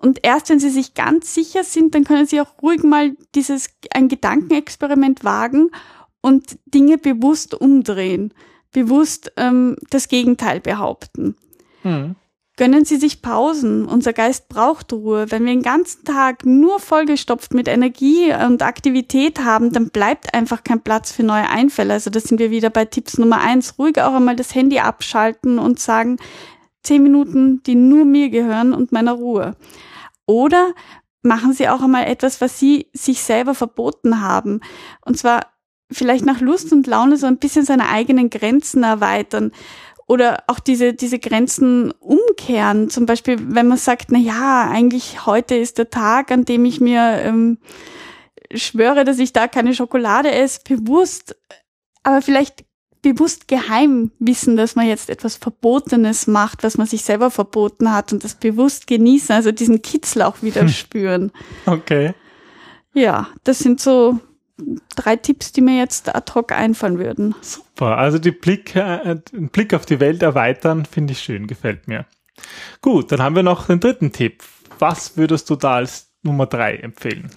Und 0.00 0.20
erst 0.22 0.48
wenn 0.48 0.58
Sie 0.58 0.70
sich 0.70 0.94
ganz 0.94 1.34
sicher 1.34 1.64
sind, 1.64 1.94
dann 1.94 2.04
können 2.04 2.26
Sie 2.26 2.40
auch 2.40 2.62
ruhig 2.62 2.82
mal 2.82 3.14
dieses, 3.34 3.68
ein 3.92 4.08
Gedankenexperiment 4.08 5.22
wagen 5.22 5.70
und 6.22 6.58
Dinge 6.64 6.96
bewusst 6.96 7.54
umdrehen, 7.54 8.32
bewusst 8.72 9.32
ähm, 9.36 9.76
das 9.90 10.08
Gegenteil 10.08 10.60
behaupten. 10.60 11.36
Hm. 11.82 12.16
Gönnen 12.58 12.84
Sie 12.84 12.96
sich 12.96 13.22
Pausen. 13.22 13.86
Unser 13.86 14.12
Geist 14.12 14.48
braucht 14.48 14.92
Ruhe. 14.92 15.30
Wenn 15.30 15.46
wir 15.46 15.52
den 15.52 15.62
ganzen 15.62 16.04
Tag 16.04 16.44
nur 16.44 16.80
vollgestopft 16.80 17.54
mit 17.54 17.66
Energie 17.66 18.30
und 18.32 18.62
Aktivität 18.62 19.42
haben, 19.42 19.72
dann 19.72 19.88
bleibt 19.88 20.34
einfach 20.34 20.62
kein 20.62 20.82
Platz 20.82 21.12
für 21.12 21.22
neue 21.22 21.48
Einfälle. 21.48 21.94
Also 21.94 22.10
da 22.10 22.20
sind 22.20 22.38
wir 22.38 22.50
wieder 22.50 22.68
bei 22.68 22.84
Tipps 22.84 23.16
Nummer 23.16 23.40
eins. 23.40 23.78
Ruhig 23.78 23.98
auch 24.02 24.12
einmal 24.14 24.36
das 24.36 24.54
Handy 24.54 24.80
abschalten 24.80 25.58
und 25.58 25.80
sagen, 25.80 26.18
zehn 26.82 27.02
Minuten, 27.02 27.62
die 27.62 27.74
nur 27.74 28.04
mir 28.04 28.28
gehören 28.28 28.74
und 28.74 28.92
meiner 28.92 29.12
Ruhe. 29.12 29.56
Oder 30.26 30.74
machen 31.22 31.54
Sie 31.54 31.70
auch 31.70 31.80
einmal 31.80 32.04
etwas, 32.04 32.42
was 32.42 32.58
Sie 32.58 32.88
sich 32.92 33.22
selber 33.22 33.54
verboten 33.54 34.20
haben. 34.20 34.60
Und 35.00 35.16
zwar 35.16 35.46
vielleicht 35.90 36.26
nach 36.26 36.40
Lust 36.40 36.72
und 36.72 36.86
Laune 36.86 37.16
so 37.16 37.26
ein 37.26 37.38
bisschen 37.38 37.64
seine 37.64 37.88
eigenen 37.88 38.30
Grenzen 38.30 38.82
erweitern 38.82 39.52
oder 40.12 40.44
auch 40.46 40.60
diese, 40.60 40.92
diese 40.92 41.18
Grenzen 41.18 41.90
umkehren. 41.92 42.90
Zum 42.90 43.06
Beispiel, 43.06 43.38
wenn 43.40 43.66
man 43.66 43.78
sagt, 43.78 44.12
na 44.12 44.18
ja, 44.18 44.68
eigentlich 44.70 45.24
heute 45.24 45.54
ist 45.54 45.78
der 45.78 45.88
Tag, 45.88 46.30
an 46.30 46.44
dem 46.44 46.66
ich 46.66 46.82
mir 46.82 47.00
ähm, 47.24 47.56
schwöre, 48.54 49.04
dass 49.04 49.18
ich 49.18 49.32
da 49.32 49.48
keine 49.48 49.74
Schokolade 49.74 50.30
esse, 50.30 50.60
bewusst, 50.68 51.34
aber 52.02 52.20
vielleicht 52.20 52.66
bewusst 53.00 53.48
geheim 53.48 54.12
wissen, 54.18 54.58
dass 54.58 54.76
man 54.76 54.86
jetzt 54.86 55.08
etwas 55.08 55.36
Verbotenes 55.36 56.26
macht, 56.26 56.62
was 56.62 56.76
man 56.76 56.86
sich 56.86 57.02
selber 57.02 57.30
verboten 57.30 57.90
hat 57.90 58.12
und 58.12 58.22
das 58.22 58.34
bewusst 58.34 58.86
genießen, 58.86 59.34
also 59.34 59.50
diesen 59.50 59.80
Kitzel 59.80 60.20
auch 60.20 60.42
wieder 60.42 60.60
hm. 60.60 60.68
spüren. 60.68 61.32
Okay. 61.64 62.12
Ja, 62.92 63.28
das 63.44 63.60
sind 63.60 63.80
so 63.80 64.20
drei 64.96 65.16
Tipps, 65.16 65.52
die 65.52 65.60
mir 65.60 65.78
jetzt 65.78 66.14
ad 66.14 66.32
hoc 66.34 66.52
einfallen 66.52 66.98
würden. 66.98 67.34
Super, 67.40 67.98
also 67.98 68.18
die 68.18 68.30
Blick, 68.30 68.76
äh, 68.76 69.16
den 69.32 69.48
Blick 69.48 69.74
auf 69.74 69.86
die 69.86 70.00
Welt 70.00 70.22
erweitern, 70.22 70.84
finde 70.84 71.12
ich 71.12 71.20
schön, 71.20 71.46
gefällt 71.46 71.88
mir. 71.88 72.06
Gut, 72.80 73.12
dann 73.12 73.22
haben 73.22 73.36
wir 73.36 73.42
noch 73.42 73.66
den 73.66 73.80
dritten 73.80 74.12
Tipp. 74.12 74.42
Was 74.78 75.16
würdest 75.16 75.48
du 75.50 75.56
da 75.56 75.76
als 75.76 76.10
Nummer 76.22 76.46
drei 76.46 76.76
empfehlen? 76.76 77.30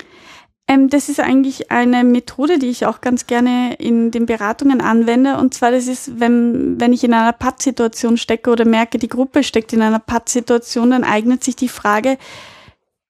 Ähm, 0.68 0.90
das 0.90 1.10
ist 1.10 1.20
eigentlich 1.20 1.72
eine 1.72 2.04
Methode, 2.04 2.58
die 2.58 2.70
ich 2.70 2.86
auch 2.86 3.02
ganz 3.02 3.28
gerne 3.28 3.76
in 3.76 4.10
den 4.10 4.26
Beratungen 4.26 4.82
anwende. 4.82 5.38
Und 5.38 5.54
zwar, 5.54 5.72
das 5.72 5.88
ist, 5.88 6.20
wenn, 6.20 6.80
wenn 6.80 6.92
ich 6.92 7.04
in 7.04 7.14
einer 7.14 7.34
Pattsituation 7.34 8.18
stecke 8.18 8.50
oder 8.50 8.66
merke, 8.66 8.98
die 8.98 9.08
Gruppe 9.08 9.44
steckt 9.44 9.74
in 9.74 9.82
einer 9.82 10.00
Pattsituation, 10.00 10.92
dann 10.92 11.04
eignet 11.04 11.44
sich 11.44 11.56
die 11.56 11.70
Frage, 11.70 12.18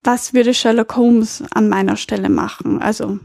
was 0.02 0.34
würde 0.34 0.54
Sherlock 0.54 0.96
Holmes 0.96 1.42
an 1.50 1.68
meiner 1.68 1.96
Stelle 1.96 2.28
machen? 2.28 2.80
Also 2.80 3.18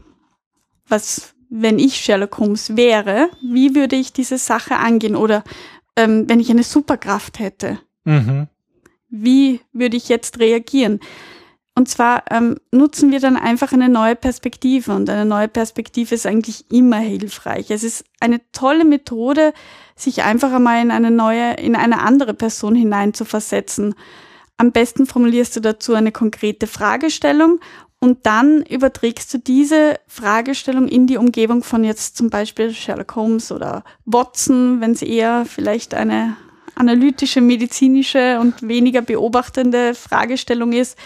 was, 0.92 1.34
wenn 1.50 1.80
ich 1.80 1.96
Sherlock 1.96 2.38
Holmes 2.38 2.76
wäre, 2.76 3.28
wie 3.42 3.74
würde 3.74 3.96
ich 3.96 4.12
diese 4.12 4.38
Sache 4.38 4.76
angehen? 4.76 5.16
Oder 5.16 5.42
ähm, 5.96 6.28
wenn 6.28 6.38
ich 6.38 6.50
eine 6.50 6.62
Superkraft 6.62 7.40
hätte, 7.40 7.80
mhm. 8.04 8.46
wie 9.08 9.60
würde 9.72 9.96
ich 9.96 10.08
jetzt 10.08 10.38
reagieren? 10.38 11.00
Und 11.74 11.88
zwar 11.88 12.24
ähm, 12.30 12.58
nutzen 12.70 13.10
wir 13.10 13.20
dann 13.20 13.36
einfach 13.36 13.72
eine 13.72 13.88
neue 13.88 14.14
Perspektive 14.14 14.94
und 14.94 15.08
eine 15.08 15.24
neue 15.24 15.48
Perspektive 15.48 16.14
ist 16.14 16.26
eigentlich 16.26 16.70
immer 16.70 16.98
hilfreich. 16.98 17.70
Es 17.70 17.82
ist 17.82 18.04
eine 18.20 18.40
tolle 18.52 18.84
Methode, 18.84 19.54
sich 19.96 20.22
einfach 20.22 20.52
einmal 20.52 20.82
in 20.82 20.90
eine 20.90 21.10
neue, 21.10 21.54
in 21.54 21.74
eine 21.74 22.02
andere 22.02 22.34
Person 22.34 22.74
hinein 22.74 23.14
zu 23.14 23.24
versetzen. 23.24 23.94
Am 24.58 24.72
besten 24.72 25.06
formulierst 25.06 25.56
du 25.56 25.60
dazu 25.60 25.94
eine 25.94 26.12
konkrete 26.12 26.66
Fragestellung 26.66 27.58
und 28.02 28.26
dann 28.26 28.62
überträgst 28.62 29.32
du 29.32 29.38
diese 29.38 30.00
Fragestellung 30.08 30.88
in 30.88 31.06
die 31.06 31.18
Umgebung 31.18 31.62
von 31.62 31.84
jetzt 31.84 32.16
zum 32.16 32.30
Beispiel 32.30 32.74
Sherlock 32.74 33.14
Holmes 33.14 33.52
oder 33.52 33.84
Watson, 34.06 34.80
wenn 34.80 34.90
es 34.90 35.02
eher 35.02 35.44
vielleicht 35.44 35.94
eine 35.94 36.36
analytische, 36.74 37.40
medizinische 37.40 38.40
und 38.40 38.66
weniger 38.66 39.02
beobachtende 39.02 39.94
Fragestellung 39.94 40.72
ist 40.72 40.98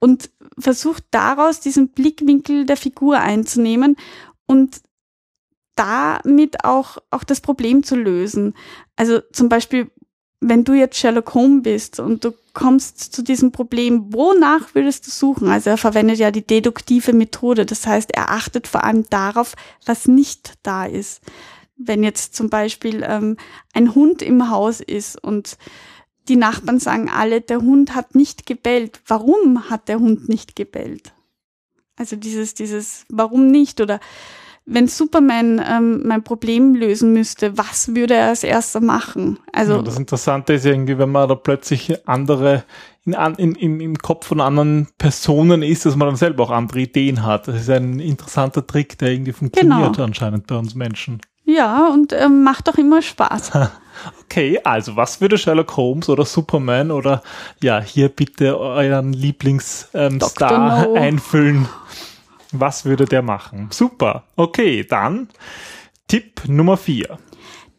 und 0.00 0.28
versucht 0.58 1.04
daraus 1.12 1.60
diesen 1.60 1.90
Blickwinkel 1.90 2.66
der 2.66 2.76
Figur 2.76 3.20
einzunehmen 3.20 3.96
und 4.46 4.80
damit 5.76 6.64
auch, 6.64 6.98
auch 7.10 7.22
das 7.22 7.40
Problem 7.40 7.84
zu 7.84 7.94
lösen. 7.94 8.54
Also 8.96 9.20
zum 9.32 9.48
Beispiel, 9.48 9.88
wenn 10.40 10.64
du 10.64 10.72
jetzt 10.72 10.98
Sherlock 10.98 11.32
Holmes 11.32 11.62
bist 11.62 12.00
und 12.00 12.24
du 12.24 12.32
kommst 12.54 12.98
zu 13.12 13.22
diesem 13.22 13.52
Problem, 13.52 14.12
wonach 14.12 14.74
würdest 14.74 15.06
du 15.06 15.10
suchen? 15.10 15.48
Also 15.48 15.70
er 15.70 15.76
verwendet 15.76 16.18
ja 16.18 16.30
die 16.30 16.46
deduktive 16.46 17.12
Methode. 17.12 17.66
Das 17.66 17.86
heißt, 17.86 18.10
er 18.12 18.30
achtet 18.30 18.66
vor 18.66 18.84
allem 18.84 19.04
darauf, 19.10 19.54
was 19.86 20.08
nicht 20.08 20.54
da 20.62 20.84
ist. 20.84 21.22
Wenn 21.76 22.02
jetzt 22.02 22.34
zum 22.34 22.50
Beispiel 22.50 23.02
ähm, 23.06 23.36
ein 23.72 23.94
Hund 23.94 24.22
im 24.22 24.50
Haus 24.50 24.80
ist 24.80 25.22
und 25.22 25.56
die 26.28 26.36
Nachbarn 26.36 26.78
sagen 26.78 27.10
alle, 27.10 27.40
der 27.40 27.60
Hund 27.60 27.94
hat 27.94 28.14
nicht 28.14 28.46
gebellt. 28.46 29.00
Warum 29.06 29.70
hat 29.70 29.88
der 29.88 29.98
Hund 29.98 30.28
nicht 30.28 30.54
gebellt? 30.54 31.12
Also 31.96 32.16
dieses, 32.16 32.54
dieses, 32.54 33.04
warum 33.08 33.48
nicht? 33.48 33.80
Oder 33.80 34.00
wenn 34.70 34.88
Superman 34.88 35.60
ähm, 35.66 36.06
mein 36.06 36.22
Problem 36.22 36.74
lösen 36.74 37.12
müsste, 37.12 37.58
was 37.58 37.94
würde 37.94 38.14
er 38.14 38.28
als 38.28 38.44
erster 38.44 38.80
machen? 38.80 39.38
Also 39.52 39.74
ja, 39.74 39.82
das 39.82 39.98
Interessante 39.98 40.54
ist 40.54 40.64
irgendwie, 40.64 40.96
wenn 40.96 41.10
man 41.10 41.28
da 41.28 41.34
plötzlich 41.34 42.06
andere 42.08 42.64
in, 43.04 43.14
in, 43.14 43.54
in, 43.54 43.80
im 43.80 43.98
Kopf 43.98 44.26
von 44.26 44.40
anderen 44.40 44.88
Personen 44.98 45.62
ist, 45.62 45.86
dass 45.86 45.96
man 45.96 46.08
dann 46.08 46.16
selber 46.16 46.44
auch 46.44 46.50
andere 46.50 46.80
Ideen 46.80 47.24
hat. 47.24 47.48
Das 47.48 47.62
ist 47.62 47.70
ein 47.70 47.98
interessanter 47.98 48.66
Trick, 48.66 48.98
der 48.98 49.10
irgendwie 49.10 49.32
funktioniert 49.32 49.94
genau. 49.94 50.04
anscheinend 50.04 50.46
bei 50.46 50.56
uns 50.56 50.74
Menschen. 50.74 51.20
Ja, 51.44 51.88
und 51.88 52.12
ähm, 52.12 52.44
macht 52.44 52.68
doch 52.68 52.78
immer 52.78 53.02
Spaß. 53.02 53.52
Okay, 54.24 54.58
also 54.64 54.96
was 54.96 55.20
würde 55.20 55.36
Sherlock 55.36 55.76
Holmes 55.76 56.08
oder 56.08 56.24
Superman 56.24 56.90
oder 56.90 57.22
ja, 57.62 57.80
hier 57.80 58.08
bitte 58.08 58.58
euren 58.58 59.12
Lieblingsstar 59.12 60.84
ähm, 60.86 60.92
no. 60.92 60.94
einfüllen? 60.94 61.68
Was 62.52 62.84
würde 62.84 63.04
der 63.04 63.22
machen? 63.22 63.68
Super. 63.70 64.24
Okay, 64.36 64.84
dann 64.84 65.28
Tipp 66.08 66.42
Nummer 66.48 66.76
vier. 66.76 67.18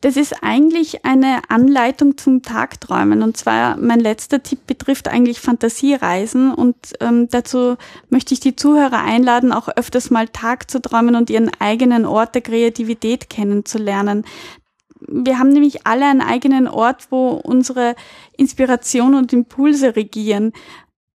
Das 0.02 0.18
ist 0.18 0.42
eigentlich 0.42 1.06
eine 1.06 1.42
Anleitung 1.50 2.18
zum 2.18 2.42
Tagträumen. 2.42 3.22
Und 3.22 3.38
zwar 3.38 3.78
mein 3.78 4.00
letzter 4.00 4.42
Tipp 4.42 4.66
betrifft 4.66 5.08
eigentlich 5.08 5.40
Fantasiereisen. 5.40 6.52
Und 6.52 6.76
ähm, 7.02 7.28
dazu 7.30 7.78
möchte 8.10 8.34
ich 8.34 8.40
die 8.40 8.56
Zuhörer 8.56 9.04
einladen, 9.04 9.52
auch 9.52 9.68
öfters 9.68 10.10
mal 10.10 10.28
Tag 10.28 10.72
zu 10.72 10.82
träumen 10.82 11.16
und 11.16 11.30
ihren 11.30 11.52
eigenen 11.60 12.08
Ort 12.08 12.34
der 12.34 12.42
Kreativität 12.42 13.30
kennenzulernen. 13.30 14.26
Wir 15.08 15.38
haben 15.38 15.50
nämlich 15.50 15.86
alle 15.86 16.06
einen 16.06 16.22
eigenen 16.22 16.68
Ort, 16.68 17.08
wo 17.12 17.30
unsere 17.30 17.96
Inspiration 18.38 19.14
und 19.14 19.34
Impulse 19.34 19.96
regieren. 19.96 20.52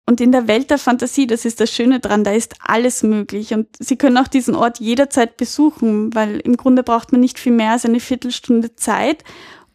Und 0.06 0.20
in 0.20 0.32
der 0.32 0.48
Welt 0.48 0.70
der 0.70 0.78
Fantasie, 0.78 1.26
das 1.26 1.46
ist 1.46 1.60
das 1.60 1.70
Schöne 1.70 1.98
dran, 1.98 2.24
da 2.24 2.32
ist 2.32 2.56
alles 2.60 3.02
möglich. 3.02 3.54
Und 3.54 3.68
Sie 3.78 3.96
können 3.96 4.18
auch 4.18 4.28
diesen 4.28 4.54
Ort 4.54 4.78
jederzeit 4.78 5.36
besuchen, 5.38 6.14
weil 6.14 6.40
im 6.40 6.56
Grunde 6.56 6.82
braucht 6.82 7.12
man 7.12 7.22
nicht 7.22 7.38
viel 7.38 7.52
mehr 7.52 7.72
als 7.72 7.86
eine 7.86 8.00
Viertelstunde 8.00 8.76
Zeit 8.76 9.24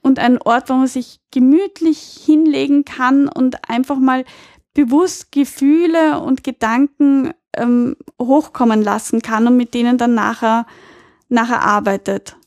und 0.02 0.20
einen 0.20 0.38
Ort, 0.38 0.70
wo 0.70 0.74
man 0.74 0.88
sich 0.88 1.20
gemütlich 1.32 2.00
hinlegen 2.26 2.86
kann 2.86 3.28
und 3.28 3.70
einfach 3.70 3.98
mal 3.98 4.24
bewusst 4.74 5.32
Gefühle 5.32 6.20
und 6.20 6.44
Gedanken 6.44 7.34
ähm, 7.56 7.96
hochkommen 8.22 8.84
lassen 8.84 9.22
kann 9.22 9.48
und 9.48 9.58
mit 9.58 9.74
denen 9.74 9.98
dann 9.98 10.14
nachher, 10.14 10.68
nachher 11.28 11.64
arbeitet. 11.64 12.38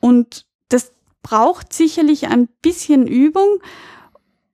Und 0.00 0.44
das 0.68 0.92
braucht 1.22 1.72
sicherlich 1.72 2.26
ein 2.26 2.48
bisschen 2.62 3.06
Übung. 3.06 3.60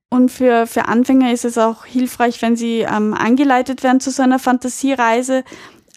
Und 0.09 0.31
für, 0.31 0.65
für 0.65 0.87
Anfänger 0.87 1.31
ist 1.31 1.45
es 1.45 1.57
auch 1.57 1.85
hilfreich, 1.85 2.41
wenn 2.41 2.55
sie 2.55 2.79
ähm, 2.79 3.13
angeleitet 3.13 3.83
werden 3.83 3.99
zu 3.99 4.09
so 4.09 4.23
einer 4.23 4.39
Fantasiereise. 4.39 5.43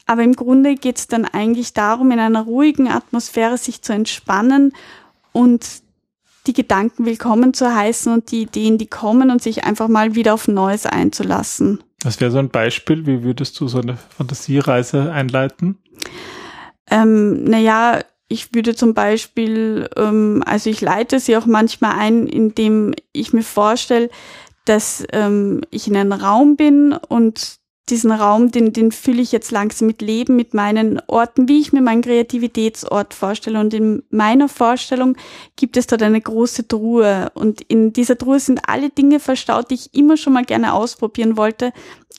Aber 0.07 0.23
im 0.23 0.35
Grunde 0.35 0.75
geht 0.75 0.99
es 0.99 1.07
dann 1.07 1.25
eigentlich 1.25 1.73
darum, 1.73 2.11
in 2.11 2.19
einer 2.19 2.43
ruhigen 2.43 2.89
Atmosphäre 2.89 3.57
sich 3.57 3.81
zu 3.81 3.95
entspannen 3.95 4.73
und 5.33 5.67
die 6.47 6.53
Gedanken 6.53 7.07
willkommen 7.07 7.55
zu 7.55 7.75
heißen 7.75 8.13
und 8.13 8.33
die 8.33 8.43
Ideen, 8.43 8.77
die 8.77 8.89
kommen 8.89 9.31
und 9.31 9.43
sich 9.43 9.65
einfach 9.65 9.89
mal 9.89 10.15
wieder 10.15 10.35
auf 10.35 10.49
Neues 10.49 10.87
einzulassen. 10.87 11.83
Das 12.01 12.21
wäre 12.21 12.33
so 12.33 12.39
ein 12.39 12.51
Beispiel. 12.51 13.07
Wie 13.07 13.23
würdest 13.23 13.59
du 13.61 13.69
so 13.69 13.81
eine 13.81 13.97
Fantasiereise 13.97 15.13
einleiten? 15.13 15.79
Ähm, 16.91 17.45
naja, 17.45 18.01
ich 18.33 18.55
würde 18.55 18.75
zum 18.75 18.95
Beispiel, 18.95 19.89
ähm, 19.97 20.43
also 20.47 20.71
ich 20.71 20.81
leite 20.81 21.21
sie 21.21 21.37
auch 21.37 21.47
manchmal 21.47 21.93
ein, 21.99 22.27
indem 22.27 22.95
ich 23.13 23.33
mir 23.33 23.43
vorstelle, 23.43 24.09
dass 24.65 25.05
ähm, 25.13 25.61
ich 25.71 25.87
in 25.87 25.97
einem 25.97 26.13
Raum 26.13 26.57
bin 26.57 26.93
und 27.09 27.61
diesen 27.89 28.13
Raum, 28.13 28.53
den, 28.53 28.73
den 28.73 28.93
fülle 28.93 29.21
ich 29.21 29.33
jetzt 29.33 29.51
langsam 29.51 29.89
mit 29.89 30.01
Leben, 30.03 30.37
mit 30.37 30.55
meinen 30.55 31.01
Orten, 31.09 31.49
wie 31.49 31.61
ich 31.61 31.73
mir 31.73 31.83
meinen 31.83 32.01
Kreativitätsort 32.01 33.13
vorstelle. 33.13 33.59
Und 33.59 33.75
in 33.75 34.05
meiner 34.09 34.49
Vorstellung 34.49 35.17
gibt 35.57 35.77
es 35.77 35.89
dort 35.89 36.03
eine 36.03 36.21
große 36.21 36.69
Truhe. 36.69 37.31
Und 37.35 37.61
in 37.61 37.93
dieser 37.93 38.17
Truhe 38.17 38.39
sind 38.39 38.61
alle 38.69 38.89
Dinge 38.91 39.19
verstaut, 39.19 39.71
die 39.71 39.75
ich 39.75 39.95
immer 39.95 40.17
schon 40.17 40.33
mal 40.33 40.45
gerne 40.45 40.75
ausprobieren 40.75 41.37
wollte. 41.37 41.73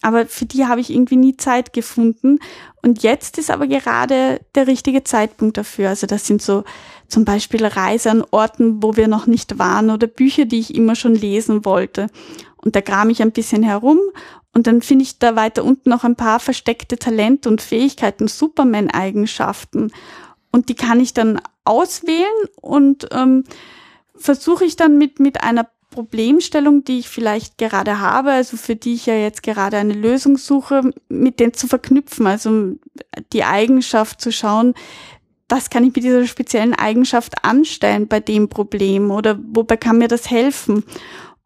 Aber 0.03 0.25
für 0.27 0.45
die 0.45 0.65
habe 0.65 0.81
ich 0.81 0.91
irgendwie 0.91 1.15
nie 1.15 1.38
Zeit 1.38 1.74
gefunden. 1.74 2.39
Und 2.81 3.03
jetzt 3.03 3.38
ist 3.38 3.50
aber 3.50 3.67
gerade 3.67 4.41
der 4.53 4.67
richtige 4.67 5.03
Zeitpunkt 5.03 5.57
dafür. 5.57 5.89
Also 5.89 6.07
das 6.07 6.27
sind 6.27 6.41
so 6.41 6.65
zum 7.07 7.25
Beispiel 7.25 7.65
Reise 7.65 8.12
an 8.12 8.25
Orten, 8.29 8.83
wo 8.83 8.98
wir 8.98 9.07
noch 9.07 9.27
nicht 9.27 9.57
waren 9.57 9.89
oder 9.89 10.07
Bücher, 10.07 10.45
die 10.45 10.60
ich 10.60 10.75
immer 10.75 10.95
schon 10.95 11.15
lesen 11.15 11.63
wollte. 11.63 12.07
Und 12.57 12.75
da 12.75 12.81
kram 12.81 13.10
ich 13.10 13.22
ein 13.22 13.31
bisschen 13.31 13.63
herum 13.63 14.00
und 14.53 14.67
dann 14.67 14.81
finde 14.81 15.03
ich 15.03 15.19
da 15.19 15.36
weiter 15.36 15.63
unten 15.63 15.89
noch 15.89 16.03
ein 16.03 16.15
paar 16.15 16.39
versteckte 16.39 16.98
Talente 16.98 17.50
und 17.50 17.62
Fähigkeiten, 17.62 18.27
Superman-Eigenschaften. 18.27 19.91
Und 20.51 20.69
die 20.69 20.75
kann 20.75 21.00
ich 21.00 21.13
dann 21.13 21.41
auswählen 21.65 22.27
und 22.62 23.07
ähm, 23.12 23.45
versuche 24.15 24.65
ich 24.65 24.75
dann 24.75 24.98
mit, 24.98 25.19
mit 25.19 25.43
einer 25.43 25.67
Problemstellung, 25.93 26.83
die 26.83 27.00
ich 27.00 27.09
vielleicht 27.09 27.57
gerade 27.57 28.00
habe, 28.00 28.31
also 28.31 28.57
für 28.57 28.75
die 28.75 28.95
ich 28.95 29.05
ja 29.05 29.15
jetzt 29.15 29.43
gerade 29.43 29.77
eine 29.77 29.93
Lösung 29.93 30.38
suche, 30.38 30.91
mit 31.07 31.39
denen 31.39 31.53
zu 31.53 31.67
verknüpfen. 31.67 32.27
Also 32.27 32.73
die 33.31 33.43
Eigenschaft 33.43 34.19
zu 34.19 34.31
schauen, 34.31 34.73
was 35.50 35.69
kann 35.69 35.83
ich 35.83 35.95
mit 35.95 36.03
dieser 36.03 36.25
speziellen 36.25 36.73
Eigenschaft 36.73 37.43
anstellen 37.43 38.07
bei 38.07 38.19
dem 38.19 38.50
Problem 38.50 39.12
oder 39.12 39.39
wobei 39.53 39.77
kann 39.77 40.00
mir 40.00 40.07
das 40.07 40.29
helfen? 40.29 40.83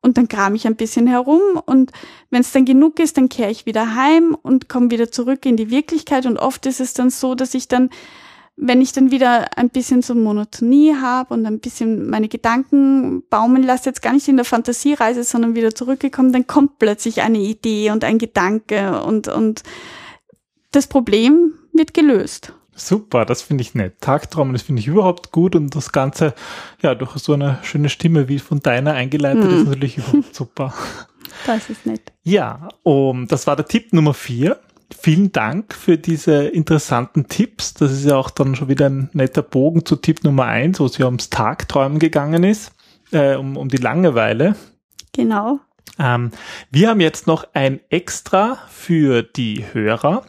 Und 0.01 0.17
dann 0.17 0.29
kram 0.29 0.55
ich 0.55 0.65
ein 0.65 0.77
bisschen 0.77 1.07
herum 1.07 1.41
und 1.65 1.91
wenn 2.29 2.41
es 2.41 2.51
dann 2.53 2.63
genug 2.63 2.99
ist, 2.99 3.17
dann 3.17 3.27
kehre 3.27 3.51
ich 3.51 3.65
wieder 3.65 3.95
heim 3.95 4.37
und 4.41 4.69
komme 4.69 4.91
wieder 4.91 5.11
zurück 5.11 5.45
in 5.45 5.57
die 5.57 5.69
Wirklichkeit. 5.69 6.25
Und 6.25 6.37
oft 6.37 6.65
ist 6.65 6.79
es 6.79 6.93
dann 6.93 7.09
so, 7.09 7.35
dass 7.35 7.53
ich 7.53 7.67
dann, 7.67 7.89
wenn 8.57 8.81
ich 8.81 8.91
dann 8.91 9.11
wieder 9.11 9.55
ein 9.55 9.69
bisschen 9.69 10.01
so 10.01 10.15
Monotonie 10.15 10.95
habe 10.95 11.33
und 11.33 11.45
ein 11.45 11.59
bisschen 11.59 12.09
meine 12.09 12.27
Gedanken 12.27 13.23
baumeln 13.29 13.63
lasse, 13.63 13.89
jetzt 13.89 14.01
gar 14.01 14.13
nicht 14.13 14.27
in 14.27 14.35
der 14.35 14.45
Fantasiereise, 14.45 15.23
sondern 15.23 15.55
wieder 15.55 15.75
zurückgekommen, 15.75 16.33
dann 16.33 16.47
kommt 16.47 16.79
plötzlich 16.79 17.21
eine 17.21 17.37
Idee 17.37 17.91
und 17.91 18.03
ein 18.03 18.17
Gedanke 18.17 19.03
und, 19.03 19.27
und 19.27 19.61
das 20.71 20.87
Problem 20.87 21.53
wird 21.71 21.93
gelöst. 21.93 22.53
Super, 22.75 23.25
das 23.25 23.43
finde 23.43 23.61
ich 23.61 23.75
nett. 23.75 24.01
Tagtraum, 24.01 24.53
das 24.53 24.63
finde 24.63 24.81
ich 24.81 24.87
überhaupt 24.87 25.31
gut 25.31 25.55
und 25.55 25.75
das 25.75 25.91
Ganze, 25.91 26.33
ja, 26.81 26.95
durch 26.95 27.15
so 27.17 27.33
eine 27.33 27.59
schöne 27.63 27.89
Stimme 27.89 28.27
wie 28.27 28.39
von 28.39 28.59
deiner 28.59 28.93
eingeleitet, 28.93 29.43
hm. 29.43 29.61
ist 29.61 29.67
natürlich 29.67 29.97
überhaupt 29.97 30.35
super. 30.35 30.73
Das 31.45 31.69
ist 31.69 31.85
nett. 31.85 32.01
Ja, 32.23 32.69
um, 32.83 33.27
das 33.27 33.47
war 33.47 33.55
der 33.55 33.65
Tipp 33.65 33.93
Nummer 33.93 34.13
vier. 34.13 34.59
Vielen 35.07 35.31
Dank 35.31 35.73
für 35.73 35.97
diese 35.97 36.47
interessanten 36.47 37.29
Tipps. 37.29 37.73
Das 37.73 37.93
ist 37.93 38.03
ja 38.03 38.17
auch 38.17 38.29
dann 38.29 38.57
schon 38.57 38.67
wieder 38.67 38.89
ein 38.89 39.09
netter 39.13 39.41
Bogen 39.41 39.85
zu 39.85 39.95
Tipp 39.95 40.25
Nummer 40.25 40.47
eins, 40.47 40.81
wo 40.81 40.85
es 40.85 40.97
ja 40.97 41.05
ums 41.05 41.29
Tagträumen 41.29 41.97
gegangen 41.97 42.43
ist, 42.43 42.73
äh, 43.11 43.35
um, 43.35 43.55
um 43.55 43.69
die 43.69 43.77
Langeweile. 43.77 44.57
Genau. 45.13 45.61
Ähm, 45.99 46.31
wir 46.71 46.89
haben 46.89 46.99
jetzt 46.99 47.27
noch 47.27 47.47
ein 47.53 47.79
Extra 47.89 48.57
für 48.69 49.23
die 49.23 49.65
Hörer 49.73 50.23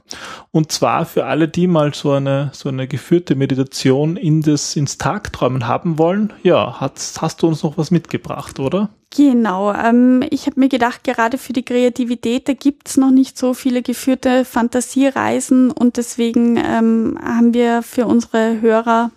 und 0.50 0.72
zwar 0.72 1.04
für 1.04 1.26
alle, 1.26 1.48
die 1.48 1.66
mal 1.66 1.92
so 1.94 2.12
eine 2.12 2.50
so 2.52 2.68
eine 2.68 2.88
geführte 2.88 3.34
Meditation 3.34 4.16
in 4.16 4.42
das 4.42 4.76
ins 4.76 4.98
Tagträumen 4.98 5.66
haben 5.66 5.98
wollen. 5.98 6.32
Ja, 6.42 6.80
hast, 6.80 7.20
hast 7.20 7.42
du 7.42 7.48
uns 7.48 7.62
noch 7.62 7.76
was 7.76 7.90
mitgebracht, 7.90 8.58
oder? 8.58 8.90
Genau. 9.14 9.72
Ähm, 9.72 10.24
ich 10.30 10.46
habe 10.46 10.60
mir 10.60 10.68
gedacht, 10.68 11.04
gerade 11.04 11.38
für 11.38 11.52
die 11.52 11.64
Kreativität, 11.64 12.48
da 12.48 12.52
gibt's 12.52 12.96
noch 12.96 13.10
nicht 13.10 13.38
so 13.38 13.54
viele 13.54 13.82
geführte 13.82 14.44
Fantasiereisen 14.44 15.70
und 15.70 15.96
deswegen 15.96 16.56
ähm, 16.56 17.18
haben 17.22 17.54
wir 17.54 17.82
für 17.82 18.06
unsere 18.06 18.60
Hörer 18.60 19.10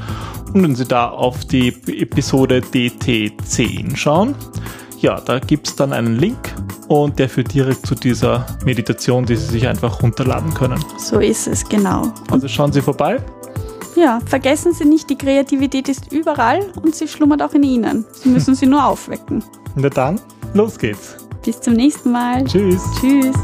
Und 0.54 0.64
wenn 0.64 0.76
Sie 0.76 0.84
da 0.84 1.08
auf 1.08 1.46
die 1.46 1.70
Episode 1.70 2.60
DT10 2.60 3.96
schauen, 3.96 4.36
ja, 5.00 5.22
da 5.22 5.40
gibt's 5.40 5.78
dann 5.78 5.94
einen 5.94 6.18
Link 6.18 6.54
und 6.92 7.18
der 7.20 7.30
führt 7.30 7.54
direkt 7.54 7.86
zu 7.86 7.96
dieser 7.96 8.46
Meditation, 8.66 9.26
die 9.26 9.38
Sie 9.38 9.46
sich 9.46 9.66
einfach 9.66 10.04
runterladen 10.04 10.54
können. 10.54 10.84
So 10.98 11.20
ist 11.20 11.48
es, 11.48 11.68
genau. 11.68 12.12
Also 12.30 12.50
schauen 12.50 12.74
Sie 12.74 12.82
vorbei. 12.82 13.18
Ja, 13.96 14.20
vergessen 14.26 14.74
Sie 14.74 14.84
nicht, 14.84 15.10
die 15.10 15.18
Kreativität 15.18 15.88
ist 15.88 16.12
überall 16.12 16.70
und 16.82 16.94
sie 16.94 17.08
schlummert 17.08 17.42
auch 17.42 17.54
in 17.54 17.64
Ihnen. 17.64 18.06
Sie 18.12 18.30
müssen 18.30 18.56
sie 18.56 18.66
nur 18.66 18.86
aufwecken. 18.86 19.42
Na 19.76 19.90
dann, 19.90 20.20
los 20.54 20.78
geht's. 20.78 21.16
Bis 21.46 21.62
zum 21.62 21.74
nächsten 21.74 22.12
Mal. 22.12 22.44
Tschüss. 22.44 22.82
Tschüss. 23.00 23.36